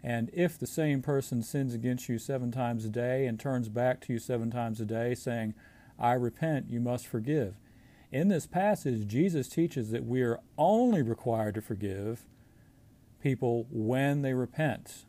And 0.03 0.29
if 0.33 0.59
the 0.59 0.67
same 0.67 1.03
person 1.03 1.45
sins 1.45 1.73
against 1.73 2.09
you 2.09 2.19
seven 2.19 2.51
times 2.51 2.85
a 2.85 2.91
day 2.91 3.27
and 3.27 3.39
turns 3.39 3.69
back 3.69 4.01
to 4.03 4.13
you 4.13 4.19
seven 4.19 4.51
times 4.51 4.81
a 4.81 4.85
day, 4.85 5.15
saying, 5.15 5.55
I 6.01 6.15
repent, 6.15 6.67
you 6.69 6.81
must 6.81 7.07
forgive. 7.07 7.55
In 8.17 8.29
this 8.29 8.47
passage, 8.47 9.07
Jesus 9.07 9.47
teaches 9.47 9.91
that 9.91 10.07
we 10.07 10.23
are 10.23 10.41
only 10.57 11.03
required 11.03 11.55
to 11.57 11.61
forgive 11.61 12.25
people 13.23 13.67
when 13.71 14.23
they 14.23 14.33
repent. 14.33 15.05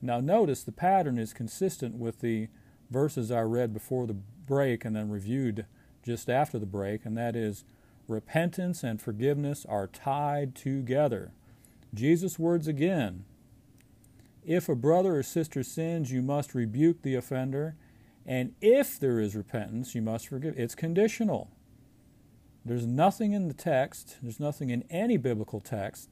Now, 0.00 0.20
notice 0.20 0.62
the 0.62 0.70
pattern 0.70 1.18
is 1.18 1.32
consistent 1.32 1.96
with 1.96 2.20
the 2.20 2.46
verses 2.92 3.32
I 3.32 3.40
read 3.40 3.74
before 3.74 4.06
the 4.06 4.14
break 4.46 4.84
and 4.84 4.94
then 4.94 5.10
reviewed 5.10 5.66
just 6.06 6.30
after 6.30 6.60
the 6.60 6.64
break, 6.64 7.04
and 7.04 7.18
that 7.18 7.34
is 7.34 7.64
repentance 8.06 8.84
and 8.84 9.02
forgiveness 9.02 9.66
are 9.68 9.88
tied 9.88 10.54
together. 10.54 11.32
Jesus' 11.92 12.38
words 12.38 12.68
again 12.68 13.24
If 14.46 14.68
a 14.68 14.76
brother 14.76 15.16
or 15.16 15.24
sister 15.24 15.64
sins, 15.64 16.12
you 16.12 16.22
must 16.22 16.54
rebuke 16.54 17.02
the 17.02 17.16
offender, 17.16 17.74
and 18.24 18.54
if 18.60 19.00
there 19.00 19.18
is 19.18 19.34
repentance, 19.34 19.96
you 19.96 20.02
must 20.02 20.28
forgive. 20.28 20.56
It's 20.56 20.76
conditional. 20.76 21.50
There's 22.64 22.86
nothing 22.86 23.32
in 23.32 23.48
the 23.48 23.54
text, 23.54 24.18
there's 24.22 24.38
nothing 24.38 24.70
in 24.70 24.84
any 24.88 25.16
biblical 25.16 25.60
text 25.60 26.08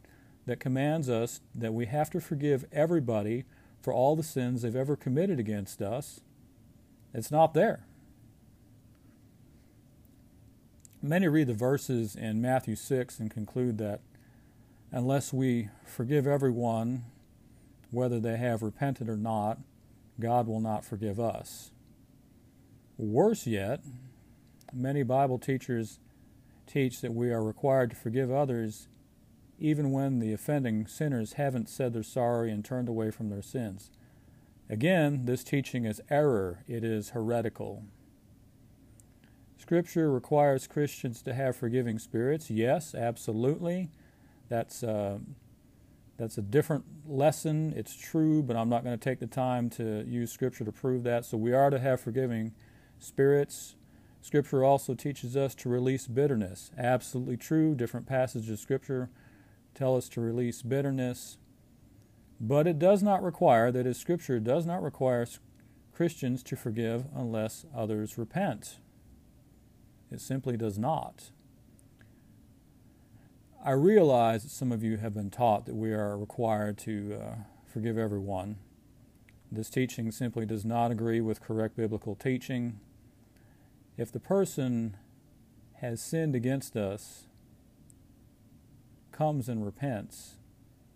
that 0.46 0.58
commands 0.58 1.08
us 1.08 1.40
that 1.54 1.72
we 1.72 1.86
have 1.86 2.10
to 2.10 2.20
forgive 2.20 2.64
everybody 2.72 3.44
for 3.80 3.92
all 3.92 4.16
the 4.16 4.22
sins 4.22 4.62
they've 4.62 4.74
ever 4.74 4.96
committed 4.96 5.38
against 5.38 5.80
us. 5.80 6.20
It's 7.14 7.30
not 7.30 7.54
there. 7.54 7.84
Many 11.02 11.28
read 11.28 11.46
the 11.46 11.54
verses 11.54 12.14
in 12.14 12.42
Matthew 12.42 12.76
6 12.76 13.20
and 13.20 13.30
conclude 13.30 13.78
that 13.78 14.00
unless 14.92 15.32
we 15.32 15.68
forgive 15.86 16.26
everyone, 16.26 17.04
whether 17.90 18.20
they 18.20 18.36
have 18.36 18.62
repented 18.62 19.08
or 19.08 19.16
not, 19.16 19.58
God 20.18 20.46
will 20.46 20.60
not 20.60 20.84
forgive 20.84 21.18
us. 21.18 21.70
Worse 22.98 23.46
yet, 23.46 23.80
many 24.74 25.02
Bible 25.02 25.38
teachers 25.38 25.98
teach 26.70 27.00
that 27.00 27.14
we 27.14 27.30
are 27.30 27.42
required 27.42 27.90
to 27.90 27.96
forgive 27.96 28.30
others 28.30 28.88
even 29.58 29.92
when 29.92 30.18
the 30.18 30.32
offending 30.32 30.86
sinners 30.86 31.34
haven't 31.34 31.68
said 31.68 31.92
they're 31.92 32.02
sorry 32.02 32.50
and 32.50 32.64
turned 32.64 32.88
away 32.88 33.10
from 33.10 33.28
their 33.28 33.42
sins. 33.42 33.90
Again, 34.70 35.26
this 35.26 35.44
teaching 35.44 35.84
is 35.84 36.00
error, 36.08 36.64
it 36.66 36.82
is 36.82 37.10
heretical. 37.10 37.84
Scripture 39.58 40.10
requires 40.10 40.66
Christians 40.66 41.20
to 41.22 41.34
have 41.34 41.54
forgiving 41.54 41.98
spirits. 41.98 42.50
Yes, 42.50 42.94
absolutely. 42.94 43.90
That's 44.48 44.82
uh, 44.82 45.18
that's 46.16 46.38
a 46.38 46.42
different 46.42 46.84
lesson. 47.06 47.72
It's 47.76 47.94
true, 47.94 48.42
but 48.42 48.56
I'm 48.56 48.68
not 48.68 48.84
going 48.84 48.98
to 48.98 49.02
take 49.02 49.20
the 49.20 49.26
time 49.26 49.70
to 49.70 50.04
use 50.06 50.32
Scripture 50.32 50.64
to 50.64 50.72
prove 50.72 51.02
that. 51.04 51.24
So 51.24 51.36
we 51.36 51.52
are 51.52 51.70
to 51.70 51.78
have 51.78 52.00
forgiving 52.00 52.52
spirits. 52.98 53.76
Scripture 54.22 54.64
also 54.64 54.94
teaches 54.94 55.36
us 55.36 55.54
to 55.56 55.68
release 55.68 56.06
bitterness. 56.06 56.70
Absolutely 56.76 57.36
true. 57.36 57.74
Different 57.74 58.06
passages 58.06 58.50
of 58.50 58.58
Scripture 58.58 59.10
tell 59.74 59.96
us 59.96 60.08
to 60.10 60.20
release 60.20 60.62
bitterness. 60.62 61.38
But 62.40 62.66
it 62.66 62.78
does 62.78 63.02
not 63.02 63.22
require, 63.22 63.70
that 63.72 63.86
is, 63.86 63.98
Scripture 63.98 64.38
does 64.38 64.66
not 64.66 64.82
require 64.82 65.26
Christians 65.92 66.42
to 66.44 66.56
forgive 66.56 67.04
unless 67.14 67.66
others 67.74 68.16
repent. 68.16 68.78
It 70.10 70.20
simply 70.20 70.56
does 70.56 70.78
not. 70.78 71.30
I 73.62 73.72
realize 73.72 74.42
that 74.42 74.50
some 74.50 74.72
of 74.72 74.82
you 74.82 74.96
have 74.96 75.12
been 75.12 75.30
taught 75.30 75.66
that 75.66 75.74
we 75.74 75.92
are 75.92 76.16
required 76.16 76.78
to 76.78 77.20
uh, 77.20 77.34
forgive 77.66 77.98
everyone. 77.98 78.56
This 79.52 79.68
teaching 79.68 80.10
simply 80.10 80.46
does 80.46 80.64
not 80.64 80.90
agree 80.90 81.20
with 81.20 81.42
correct 81.42 81.76
biblical 81.76 82.14
teaching. 82.14 82.80
If 84.00 84.10
the 84.10 84.18
person 84.18 84.96
has 85.82 86.00
sinned 86.00 86.34
against 86.34 86.74
us, 86.74 87.24
comes 89.12 89.46
and 89.46 89.62
repents, 89.62 90.36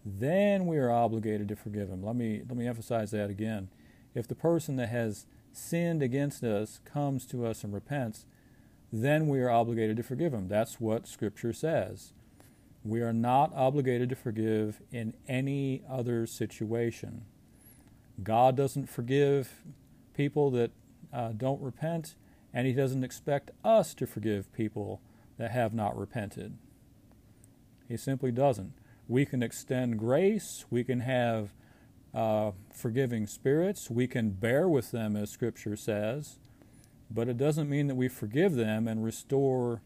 then 0.06 0.64
we 0.64 0.78
are 0.78 0.90
obligated 0.90 1.48
to 1.48 1.56
forgive 1.56 1.90
him. 1.90 2.02
Let 2.02 2.16
me 2.16 2.40
let 2.48 2.56
me 2.56 2.66
emphasize 2.66 3.10
that 3.10 3.28
again. 3.28 3.68
If 4.14 4.26
the 4.26 4.34
person 4.34 4.76
that 4.76 4.88
has 4.88 5.26
sinned 5.52 6.02
against 6.02 6.42
us 6.42 6.80
comes 6.86 7.26
to 7.26 7.44
us 7.44 7.62
and 7.62 7.74
repents, 7.74 8.24
then 8.90 9.28
we 9.28 9.42
are 9.42 9.50
obligated 9.50 9.98
to 9.98 10.02
forgive 10.02 10.32
him. 10.32 10.48
That's 10.48 10.80
what 10.80 11.06
Scripture 11.06 11.52
says. 11.52 12.14
We 12.82 13.02
are 13.02 13.12
not 13.12 13.52
obligated 13.54 14.08
to 14.08 14.16
forgive 14.16 14.80
in 14.90 15.12
any 15.28 15.82
other 15.86 16.26
situation. 16.26 17.26
God 18.22 18.56
doesn't 18.56 18.88
forgive 18.88 19.60
people 20.14 20.50
that 20.52 20.70
uh, 21.12 21.32
don't 21.32 21.60
repent, 21.60 22.14
and 22.54 22.66
He 22.66 22.72
doesn't 22.72 23.04
expect 23.04 23.50
us 23.64 23.92
to 23.94 24.06
forgive 24.06 24.52
people 24.52 25.02
that 25.36 25.50
have 25.50 25.74
not 25.74 25.98
repented. 25.98 26.56
He 27.88 27.96
simply 27.96 28.30
doesn't. 28.30 28.72
We 29.08 29.26
can 29.26 29.42
extend 29.42 29.98
grace, 29.98 30.64
we 30.70 30.84
can 30.84 31.00
have 31.00 31.52
uh, 32.14 32.52
forgiving 32.72 33.26
spirits, 33.26 33.90
we 33.90 34.06
can 34.06 34.30
bear 34.30 34.68
with 34.68 34.92
them, 34.92 35.16
as 35.16 35.30
Scripture 35.30 35.76
says, 35.76 36.38
but 37.10 37.28
it 37.28 37.36
doesn't 37.36 37.68
mean 37.68 37.88
that 37.88 37.96
we 37.96 38.08
forgive 38.08 38.54
them 38.54 38.88
and 38.88 39.04
restore 39.04 39.82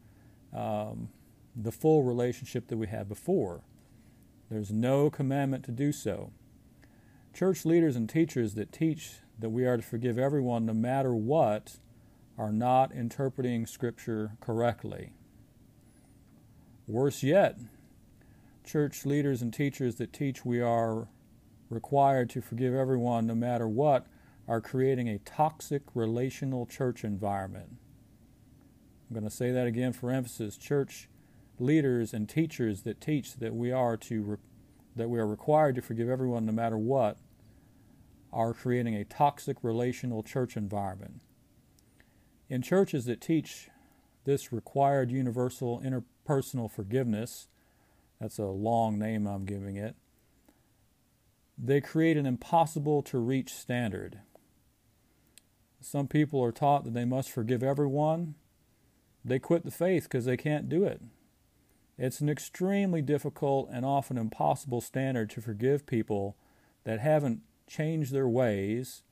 um, 0.55 1.09
the 1.57 1.73
full 1.73 2.05
relationship 2.05 2.69
that 2.69 2.77
we 2.77 2.87
had 2.87 3.09
before. 3.09 3.63
There's 4.51 4.71
no 4.71 5.11
commandment 5.11 5.65
to 5.65 5.73
do 5.73 5.91
so. 5.91 6.31
Church 7.35 7.65
leaders 7.65 7.97
and 7.97 8.09
teachers 8.09 8.55
that 8.55 8.73
teach 8.73 9.17
that 9.39 9.51
we 9.51 9.67
are 9.67 9.77
to 9.77 9.83
forgive 9.83 10.19
everyone 10.19 10.67
no 10.67 10.75
matter 10.75 11.15
what 11.15 11.79
are 12.38 12.52
not 12.52 12.92
interpreting 12.92 13.66
Scripture 13.66 14.33
correctly. 14.40 15.11
Worse 16.87 17.23
yet, 17.23 17.59
church 18.64 19.04
leaders 19.04 19.42
and 19.42 19.52
teachers 19.52 19.97
that 19.97 20.12
teach 20.12 20.45
we 20.45 20.61
are 20.61 21.09
required 21.68 22.30
to 22.30 22.40
forgive 22.40 22.75
everyone 22.75 23.26
no 23.26 23.35
matter 23.35 23.68
what 23.68 24.07
are 24.47 24.61
creating 24.61 25.09
a 25.09 25.18
toxic 25.18 25.83
relational 25.95 26.64
church 26.64 27.04
environment. 27.04 27.76
I'm 29.09 29.14
going 29.14 29.28
to 29.28 29.35
say 29.35 29.50
that 29.50 29.66
again 29.66 29.92
for 29.92 30.11
emphasis. 30.11 30.57
Church 30.57 31.09
leaders 31.59 32.14
and 32.14 32.28
teachers 32.28 32.83
that 32.83 33.00
teach 33.00 33.35
that 33.37 33.54
we 33.54 33.73
are 33.73 33.97
to 33.97 34.23
re- 34.23 34.37
that 34.97 35.11
we 35.11 35.18
are 35.18 35.26
required 35.26 35.75
to 35.76 35.83
forgive 35.83 36.09
everyone 36.09 36.45
no 36.45 36.52
matter 36.52 36.76
what 36.76 37.18
are 38.33 38.52
creating 38.52 38.95
a 38.97 39.04
toxic 39.04 39.57
relational 39.62 40.23
church 40.23 40.57
environment. 40.57 41.23
In 42.49 42.62
churches 42.62 43.05
that 43.05 43.21
teach 43.21 43.69
this 44.25 44.52
required 44.52 45.11
universal 45.11 45.81
interpersonal 45.81 46.71
forgiveness, 46.71 47.49
that's 48.21 48.38
a 48.38 48.47
long 48.47 48.99
name 48.99 49.26
I'm 49.26 49.45
giving 49.45 49.76
it, 49.76 49.97
they 51.57 51.81
create 51.81 52.17
an 52.17 52.26
impossible 52.26 53.02
to 53.02 53.19
reach 53.19 53.52
standard. 53.52 54.21
Some 55.81 56.09
people 56.09 56.43
are 56.43 56.52
taught 56.52 56.85
that 56.85 56.95
they 56.95 57.05
must 57.05 57.31
forgive 57.31 57.62
everyone. 57.62 58.35
They 59.25 59.38
quit 59.38 59.64
the 59.64 59.71
faith 59.71 60.05
because 60.05 60.25
they 60.25 60.37
can't 60.37 60.69
do 60.69 60.85
it. 60.85 61.02
It's 61.99 62.21
an 62.21 62.28
extremely 62.28 63.02
difficult 63.02 63.69
and 63.73 63.85
often 63.85 64.17
impossible 64.17 64.81
standard 64.81 65.31
to 65.31 65.40
forgive 65.40 65.87
people 65.87 66.37
that 66.85 67.00
haven't 67.00 67.43
changed 67.67 68.12
their 68.12 68.28
ways 68.28 69.02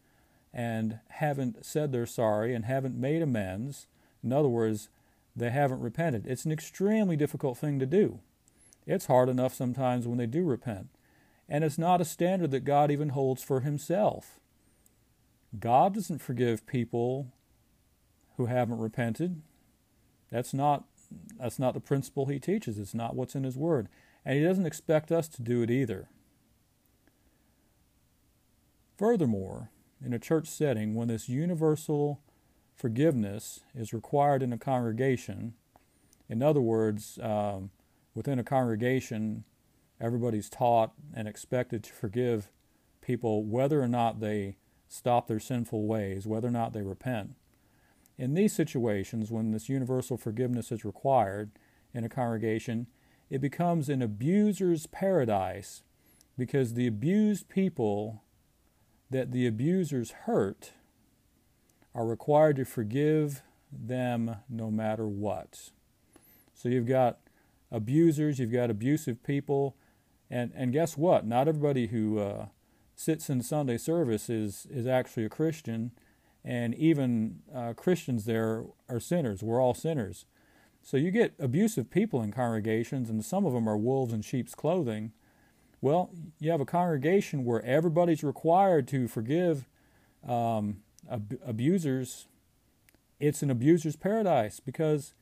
and 0.56 1.00
haven't 1.10 1.66
said 1.66 1.92
they're 1.92 2.06
sorry 2.06 2.54
and 2.54 2.64
haven't 2.64 2.98
made 2.98 3.20
amends. 3.20 3.86
In 4.24 4.32
other 4.32 4.48
words, 4.48 4.88
they 5.36 5.50
haven't 5.50 5.80
repented. 5.80 6.26
It's 6.26 6.46
an 6.46 6.50
extremely 6.50 7.14
difficult 7.14 7.58
thing 7.58 7.78
to 7.78 7.84
do. 7.84 8.20
It's 8.86 9.04
hard 9.04 9.28
enough 9.28 9.52
sometimes 9.52 10.08
when 10.08 10.16
they 10.16 10.24
do 10.24 10.44
repent. 10.44 10.88
And 11.46 11.62
it's 11.62 11.76
not 11.76 12.00
a 12.00 12.06
standard 12.06 12.52
that 12.52 12.64
God 12.64 12.90
even 12.90 13.10
holds 13.10 13.42
for 13.42 13.60
himself. 13.60 14.40
God 15.60 15.92
doesn't 15.92 16.22
forgive 16.22 16.66
people 16.66 17.34
who 18.38 18.46
haven't 18.46 18.78
repented. 18.78 19.42
That's 20.30 20.54
not 20.54 20.84
that's 21.38 21.58
not 21.58 21.74
the 21.74 21.80
principle 21.80 22.26
he 22.26 22.40
teaches. 22.40 22.78
It's 22.78 22.94
not 22.94 23.14
what's 23.14 23.34
in 23.34 23.44
his 23.44 23.58
word. 23.58 23.88
And 24.24 24.38
he 24.38 24.42
doesn't 24.42 24.66
expect 24.66 25.12
us 25.12 25.28
to 25.28 25.42
do 25.42 25.62
it 25.62 25.70
either. 25.70 26.08
Furthermore, 28.96 29.70
in 30.04 30.12
a 30.12 30.18
church 30.18 30.46
setting, 30.46 30.94
when 30.94 31.08
this 31.08 31.28
universal 31.28 32.20
forgiveness 32.74 33.60
is 33.74 33.92
required 33.92 34.42
in 34.42 34.52
a 34.52 34.58
congregation, 34.58 35.54
in 36.28 36.42
other 36.42 36.60
words, 36.60 37.18
um, 37.22 37.70
within 38.14 38.38
a 38.38 38.44
congregation, 38.44 39.44
everybody's 40.00 40.50
taught 40.50 40.92
and 41.14 41.26
expected 41.26 41.82
to 41.84 41.92
forgive 41.92 42.50
people 43.00 43.44
whether 43.44 43.80
or 43.80 43.88
not 43.88 44.20
they 44.20 44.56
stop 44.88 45.26
their 45.26 45.40
sinful 45.40 45.86
ways, 45.86 46.26
whether 46.26 46.48
or 46.48 46.52
not 46.52 46.72
they 46.72 46.82
repent. 46.82 47.34
In 48.18 48.34
these 48.34 48.54
situations, 48.54 49.30
when 49.30 49.50
this 49.50 49.68
universal 49.68 50.16
forgiveness 50.16 50.72
is 50.72 50.84
required 50.84 51.50
in 51.92 52.04
a 52.04 52.08
congregation, 52.08 52.86
it 53.28 53.40
becomes 53.40 53.88
an 53.88 54.02
abuser's 54.02 54.86
paradise 54.86 55.82
because 56.38 56.74
the 56.74 56.86
abused 56.86 57.48
people 57.48 58.22
that 59.10 59.32
the 59.32 59.46
abusers 59.46 60.10
hurt 60.10 60.72
are 61.94 62.06
required 62.06 62.56
to 62.56 62.64
forgive 62.64 63.42
them 63.72 64.36
no 64.48 64.70
matter 64.70 65.06
what. 65.06 65.70
So 66.54 66.68
you've 66.68 66.86
got 66.86 67.18
abusers, 67.70 68.38
you've 68.38 68.52
got 68.52 68.70
abusive 68.70 69.22
people, 69.22 69.76
and, 70.30 70.52
and 70.54 70.72
guess 70.72 70.96
what? 70.96 71.26
Not 71.26 71.48
everybody 71.48 71.88
who 71.88 72.18
uh, 72.18 72.46
sits 72.94 73.30
in 73.30 73.42
Sunday 73.42 73.78
service 73.78 74.28
is, 74.28 74.66
is 74.70 74.86
actually 74.86 75.24
a 75.24 75.30
Christian, 75.30 75.92
and 76.44 76.74
even 76.74 77.40
uh, 77.54 77.74
Christians 77.74 78.24
there 78.24 78.64
are 78.88 79.00
sinners. 79.00 79.42
We're 79.42 79.60
all 79.60 79.74
sinners. 79.74 80.26
So 80.82 80.96
you 80.96 81.10
get 81.10 81.34
abusive 81.38 81.90
people 81.90 82.22
in 82.22 82.32
congregations, 82.32 83.10
and 83.10 83.24
some 83.24 83.44
of 83.44 83.52
them 83.52 83.68
are 83.68 83.76
wolves 83.76 84.12
in 84.12 84.22
sheep's 84.22 84.54
clothing. 84.54 85.12
Well, 85.80 86.10
you 86.40 86.50
have 86.50 86.60
a 86.60 86.66
congregation 86.66 87.44
where 87.44 87.64
everybody's 87.64 88.24
required 88.24 88.88
to 88.88 89.08
forgive 89.08 89.66
um, 90.26 90.78
ab- 91.10 91.38
abusers. 91.44 92.26
It's 93.20 93.42
an 93.42 93.50
abuser's 93.50 93.96
paradise 93.96 94.60
because 94.60 95.14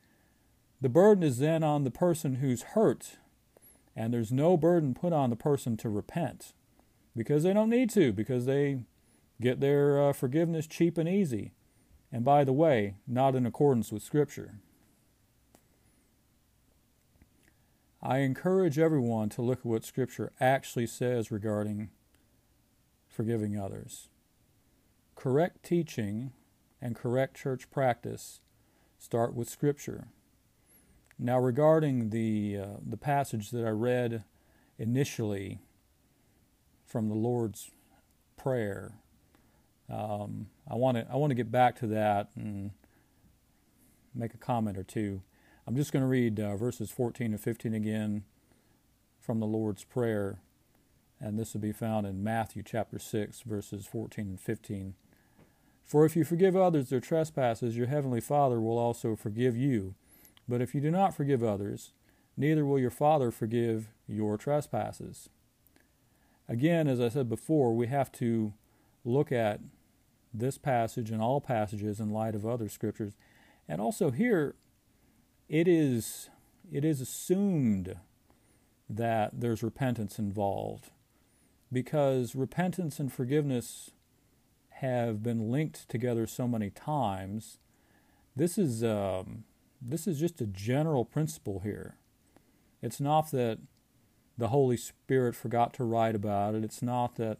the 0.81 0.89
burden 0.89 1.23
is 1.23 1.39
then 1.39 1.63
on 1.63 1.83
the 1.83 1.91
person 1.91 2.35
who's 2.35 2.61
hurt, 2.61 3.17
and 3.95 4.13
there's 4.13 4.31
no 4.31 4.57
burden 4.57 4.93
put 4.93 5.13
on 5.13 5.29
the 5.29 5.35
person 5.35 5.77
to 5.77 5.89
repent 5.89 6.53
because 7.15 7.43
they 7.43 7.53
don't 7.53 7.69
need 7.69 7.89
to, 7.91 8.11
because 8.11 8.45
they 8.45 8.79
get 9.41 9.59
their 9.59 10.01
uh, 10.01 10.13
forgiveness 10.13 10.67
cheap 10.67 10.97
and 10.97 11.07
easy. 11.07 11.53
And 12.11 12.23
by 12.23 12.43
the 12.43 12.53
way, 12.53 12.95
not 13.07 13.35
in 13.35 13.45
accordance 13.45 13.91
with 13.91 14.03
Scripture. 14.03 14.55
I 18.07 18.19
encourage 18.19 18.77
everyone 18.77 19.29
to 19.29 19.41
look 19.41 19.59
at 19.61 19.65
what 19.65 19.83
Scripture 19.83 20.31
actually 20.39 20.85
says 20.85 21.31
regarding 21.31 21.89
forgiving 23.07 23.59
others. 23.59 24.09
Correct 25.15 25.63
teaching 25.63 26.31
and 26.79 26.95
correct 26.95 27.35
church 27.35 27.71
practice 27.71 28.41
start 28.99 29.33
with 29.33 29.49
Scripture. 29.49 30.09
Now, 31.17 31.39
regarding 31.39 32.11
the, 32.11 32.59
uh, 32.61 32.65
the 32.87 32.95
passage 32.95 33.49
that 33.49 33.65
I 33.65 33.71
read 33.71 34.23
initially 34.77 35.61
from 36.85 37.09
the 37.09 37.15
Lord's 37.15 37.71
Prayer, 38.37 38.99
um, 39.89 40.45
I 40.69 40.75
want 40.75 40.97
to 40.97 41.07
I 41.11 41.15
want 41.15 41.31
to 41.31 41.35
get 41.35 41.51
back 41.51 41.79
to 41.79 41.87
that 41.87 42.29
and 42.35 42.69
make 44.13 44.35
a 44.35 44.37
comment 44.37 44.77
or 44.77 44.83
two. 44.83 45.23
I'm 45.67 45.75
just 45.75 45.91
going 45.91 46.03
to 46.03 46.07
read 46.07 46.39
uh, 46.39 46.55
verses 46.55 46.91
14 46.91 47.31
and 47.31 47.41
15 47.41 47.73
again 47.73 48.23
from 49.19 49.39
the 49.39 49.47
Lord's 49.47 49.83
Prayer, 49.83 50.37
and 51.19 51.39
this 51.39 51.53
will 51.53 51.61
be 51.61 51.71
found 51.71 52.05
in 52.05 52.23
Matthew 52.23 52.61
chapter 52.61 52.99
6, 52.99 53.41
verses 53.41 53.87
14 53.87 54.27
and 54.27 54.39
15. 54.39 54.93
For 55.83 56.05
if 56.05 56.15
you 56.15 56.23
forgive 56.23 56.55
others 56.55 56.89
their 56.89 56.99
trespasses, 56.99 57.75
your 57.75 57.87
heavenly 57.87 58.21
Father 58.21 58.61
will 58.61 58.77
also 58.77 59.15
forgive 59.15 59.57
you. 59.57 59.95
But 60.47 60.61
if 60.61 60.75
you 60.75 60.81
do 60.81 60.91
not 60.91 61.15
forgive 61.15 61.43
others, 61.43 61.93
neither 62.37 62.63
will 62.63 62.77
your 62.77 62.91
Father 62.91 63.31
forgive 63.31 63.87
your 64.07 64.37
trespasses. 64.37 65.29
Again, 66.47 66.87
as 66.87 67.01
I 67.01 67.09
said 67.09 67.27
before, 67.27 67.73
we 67.75 67.87
have 67.87 68.11
to 68.13 68.53
look 69.03 69.31
at 69.31 69.61
this 70.31 70.59
passage 70.59 71.09
and 71.09 71.23
all 71.23 71.41
passages 71.41 71.99
in 71.99 72.11
light 72.11 72.35
of 72.35 72.45
other 72.45 72.69
scriptures. 72.69 73.13
And 73.67 73.81
also 73.81 74.11
here, 74.11 74.53
it 75.47 75.67
is 75.67 76.29
it 76.71 76.83
is 76.83 77.01
assumed 77.01 77.95
that 78.89 79.39
there's 79.39 79.63
repentance 79.63 80.17
involved 80.19 80.91
because 81.71 82.35
repentance 82.35 82.99
and 82.99 83.11
forgiveness 83.11 83.91
have 84.79 85.23
been 85.23 85.51
linked 85.51 85.87
together 85.87 86.27
so 86.27 86.47
many 86.47 86.69
times. 86.69 87.59
This 88.35 88.57
is 88.57 88.83
um, 88.83 89.45
this 89.81 90.07
is 90.07 90.19
just 90.19 90.41
a 90.41 90.47
general 90.47 91.05
principle 91.05 91.59
here. 91.59 91.97
It's 92.81 92.99
not 92.99 93.31
that 93.31 93.59
the 94.37 94.49
Holy 94.49 94.77
Spirit 94.77 95.35
forgot 95.35 95.73
to 95.75 95.83
write 95.83 96.15
about 96.15 96.55
it. 96.55 96.63
It's 96.63 96.81
not 96.81 97.15
that 97.15 97.37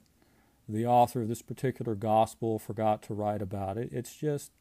the 0.68 0.86
author 0.86 1.22
of 1.22 1.28
this 1.28 1.42
particular 1.42 1.94
gospel 1.94 2.58
forgot 2.58 3.02
to 3.04 3.14
write 3.14 3.42
about 3.42 3.78
it. 3.78 3.90
It's 3.92 4.16
just 4.16 4.52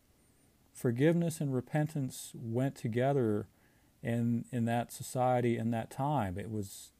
forgiveness 0.74 1.40
and 1.40 1.54
repentance 1.54 2.32
went 2.34 2.74
together 2.74 3.46
in 4.02 4.44
in 4.52 4.66
that 4.66 4.92
society 4.92 5.56
in 5.56 5.70
that 5.70 5.90
time. 5.90 6.36
It 6.36 6.50
was 6.50 6.90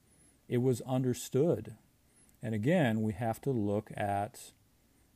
it 0.49 0.59
was 0.59 0.81
understood. 0.83 1.75
And 2.43 2.55
again, 2.55 3.03
we 3.03 3.13
have 3.15 3.41
to 3.43 3.51
look 3.51 3.91
at 3.97 4.53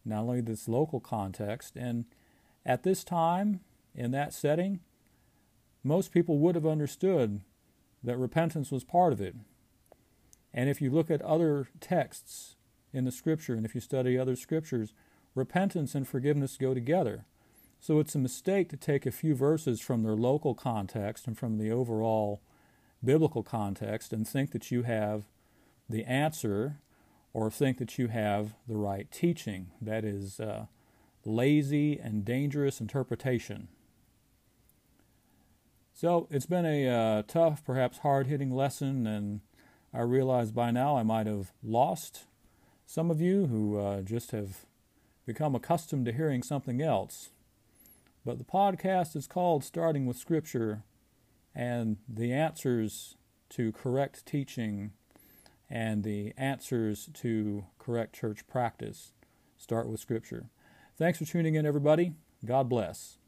not 0.05 0.23
only 0.23 0.41
this 0.41 0.69
local 0.69 1.01
context 1.01 1.77
and 1.77 2.07
at 2.65 2.83
this 2.83 3.05
time 3.05 3.61
in 3.95 4.11
that 4.13 4.33
setting, 4.33 4.81
most 5.85 6.13
people 6.13 6.39
would 6.39 6.55
have 6.55 6.67
understood 6.67 7.41
that 8.03 8.17
repentance 8.17 8.71
was 8.71 8.85
part 8.85 9.13
of 9.13 9.21
it. 9.21 9.37
And 10.53 10.71
if 10.71 10.81
you 10.81 10.91
look 10.91 11.11
at 11.11 11.23
other 11.23 11.69
texts 11.81 12.57
in 12.93 13.05
the 13.05 13.13
scripture 13.13 13.55
and 13.55 13.67
if 13.67 13.75
you 13.75 13.81
study 13.81 14.19
other 14.19 14.37
scriptures, 14.37 14.93
repentance 15.35 15.95
and 15.95 16.09
forgiveness 16.09 16.57
go 16.57 16.73
together. 16.73 17.27
So 17.81 18.01
it's 18.01 18.15
a 18.15 18.19
mistake 18.19 18.69
to 18.71 18.77
take 18.77 19.07
a 19.07 19.13
few 19.13 19.35
verses 19.35 19.81
from 19.81 20.03
their 20.03 20.17
local 20.17 20.55
context 20.55 21.27
and 21.27 21.39
from 21.39 21.59
the 21.59 21.71
overall 21.71 22.41
biblical 23.05 23.43
context 23.43 24.13
and 24.13 24.27
think 24.27 24.51
that 24.53 24.71
you 24.71 24.83
have 24.83 25.25
the 25.89 26.05
answer 26.05 26.77
or 27.33 27.51
think 27.51 27.79
that 27.79 27.99
you 27.99 28.09
have 28.09 28.55
the 28.67 28.77
right 28.77 29.11
teaching. 29.11 29.71
That 29.81 30.05
is 30.05 30.41
uh, 30.41 30.67
lazy 31.25 31.99
and 31.99 32.25
dangerous 32.25 32.81
interpretation. 32.81 33.69
So 35.93 36.29
it's 36.31 36.47
been 36.47 36.67
a 36.67 36.89
uh, 36.89 37.23
tough, 37.27 37.65
perhaps 37.65 37.99
hard 37.99 38.29
hitting 38.29 38.53
lesson, 38.53 39.07
and 39.07 39.41
I 39.93 40.03
realize 40.03 40.53
by 40.53 40.71
now 40.71 40.97
I 40.97 41.03
might 41.03 41.27
have 41.27 41.53
lost 41.63 42.25
some 42.87 43.11
of 43.11 43.21
you 43.21 43.47
who 43.47 43.79
uh, 43.79 44.03
just 44.03 44.31
have 44.31 44.65
become 45.27 45.55
accustomed 45.55 46.07
to 46.07 46.13
hearing 46.13 46.43
something 46.43 46.81
else. 46.81 47.31
But 48.25 48.39
the 48.39 48.45
podcast 48.45 49.17
is 49.17 49.27
called 49.27 49.65
Starting 49.65 50.07
with 50.07 50.17
Scripture, 50.17 50.83
and 51.55 51.97
the 52.09 52.33
answers 52.33 53.17
to 53.51 53.73
correct 53.73 54.27
teaching 54.27 54.93
and 55.71 56.03
the 56.03 56.33
answers 56.37 57.11
to 57.15 57.65
correct 57.79 58.15
church 58.15 58.47
practice 58.47 59.13
start 59.57 59.89
with 59.89 60.01
Scripture. 60.01 60.51
Thanks 60.97 61.19
for 61.19 61.25
tuning 61.25 61.55
in, 61.55 61.67
everybody. 61.67 62.13
God 62.45 62.69
bless. 62.69 63.19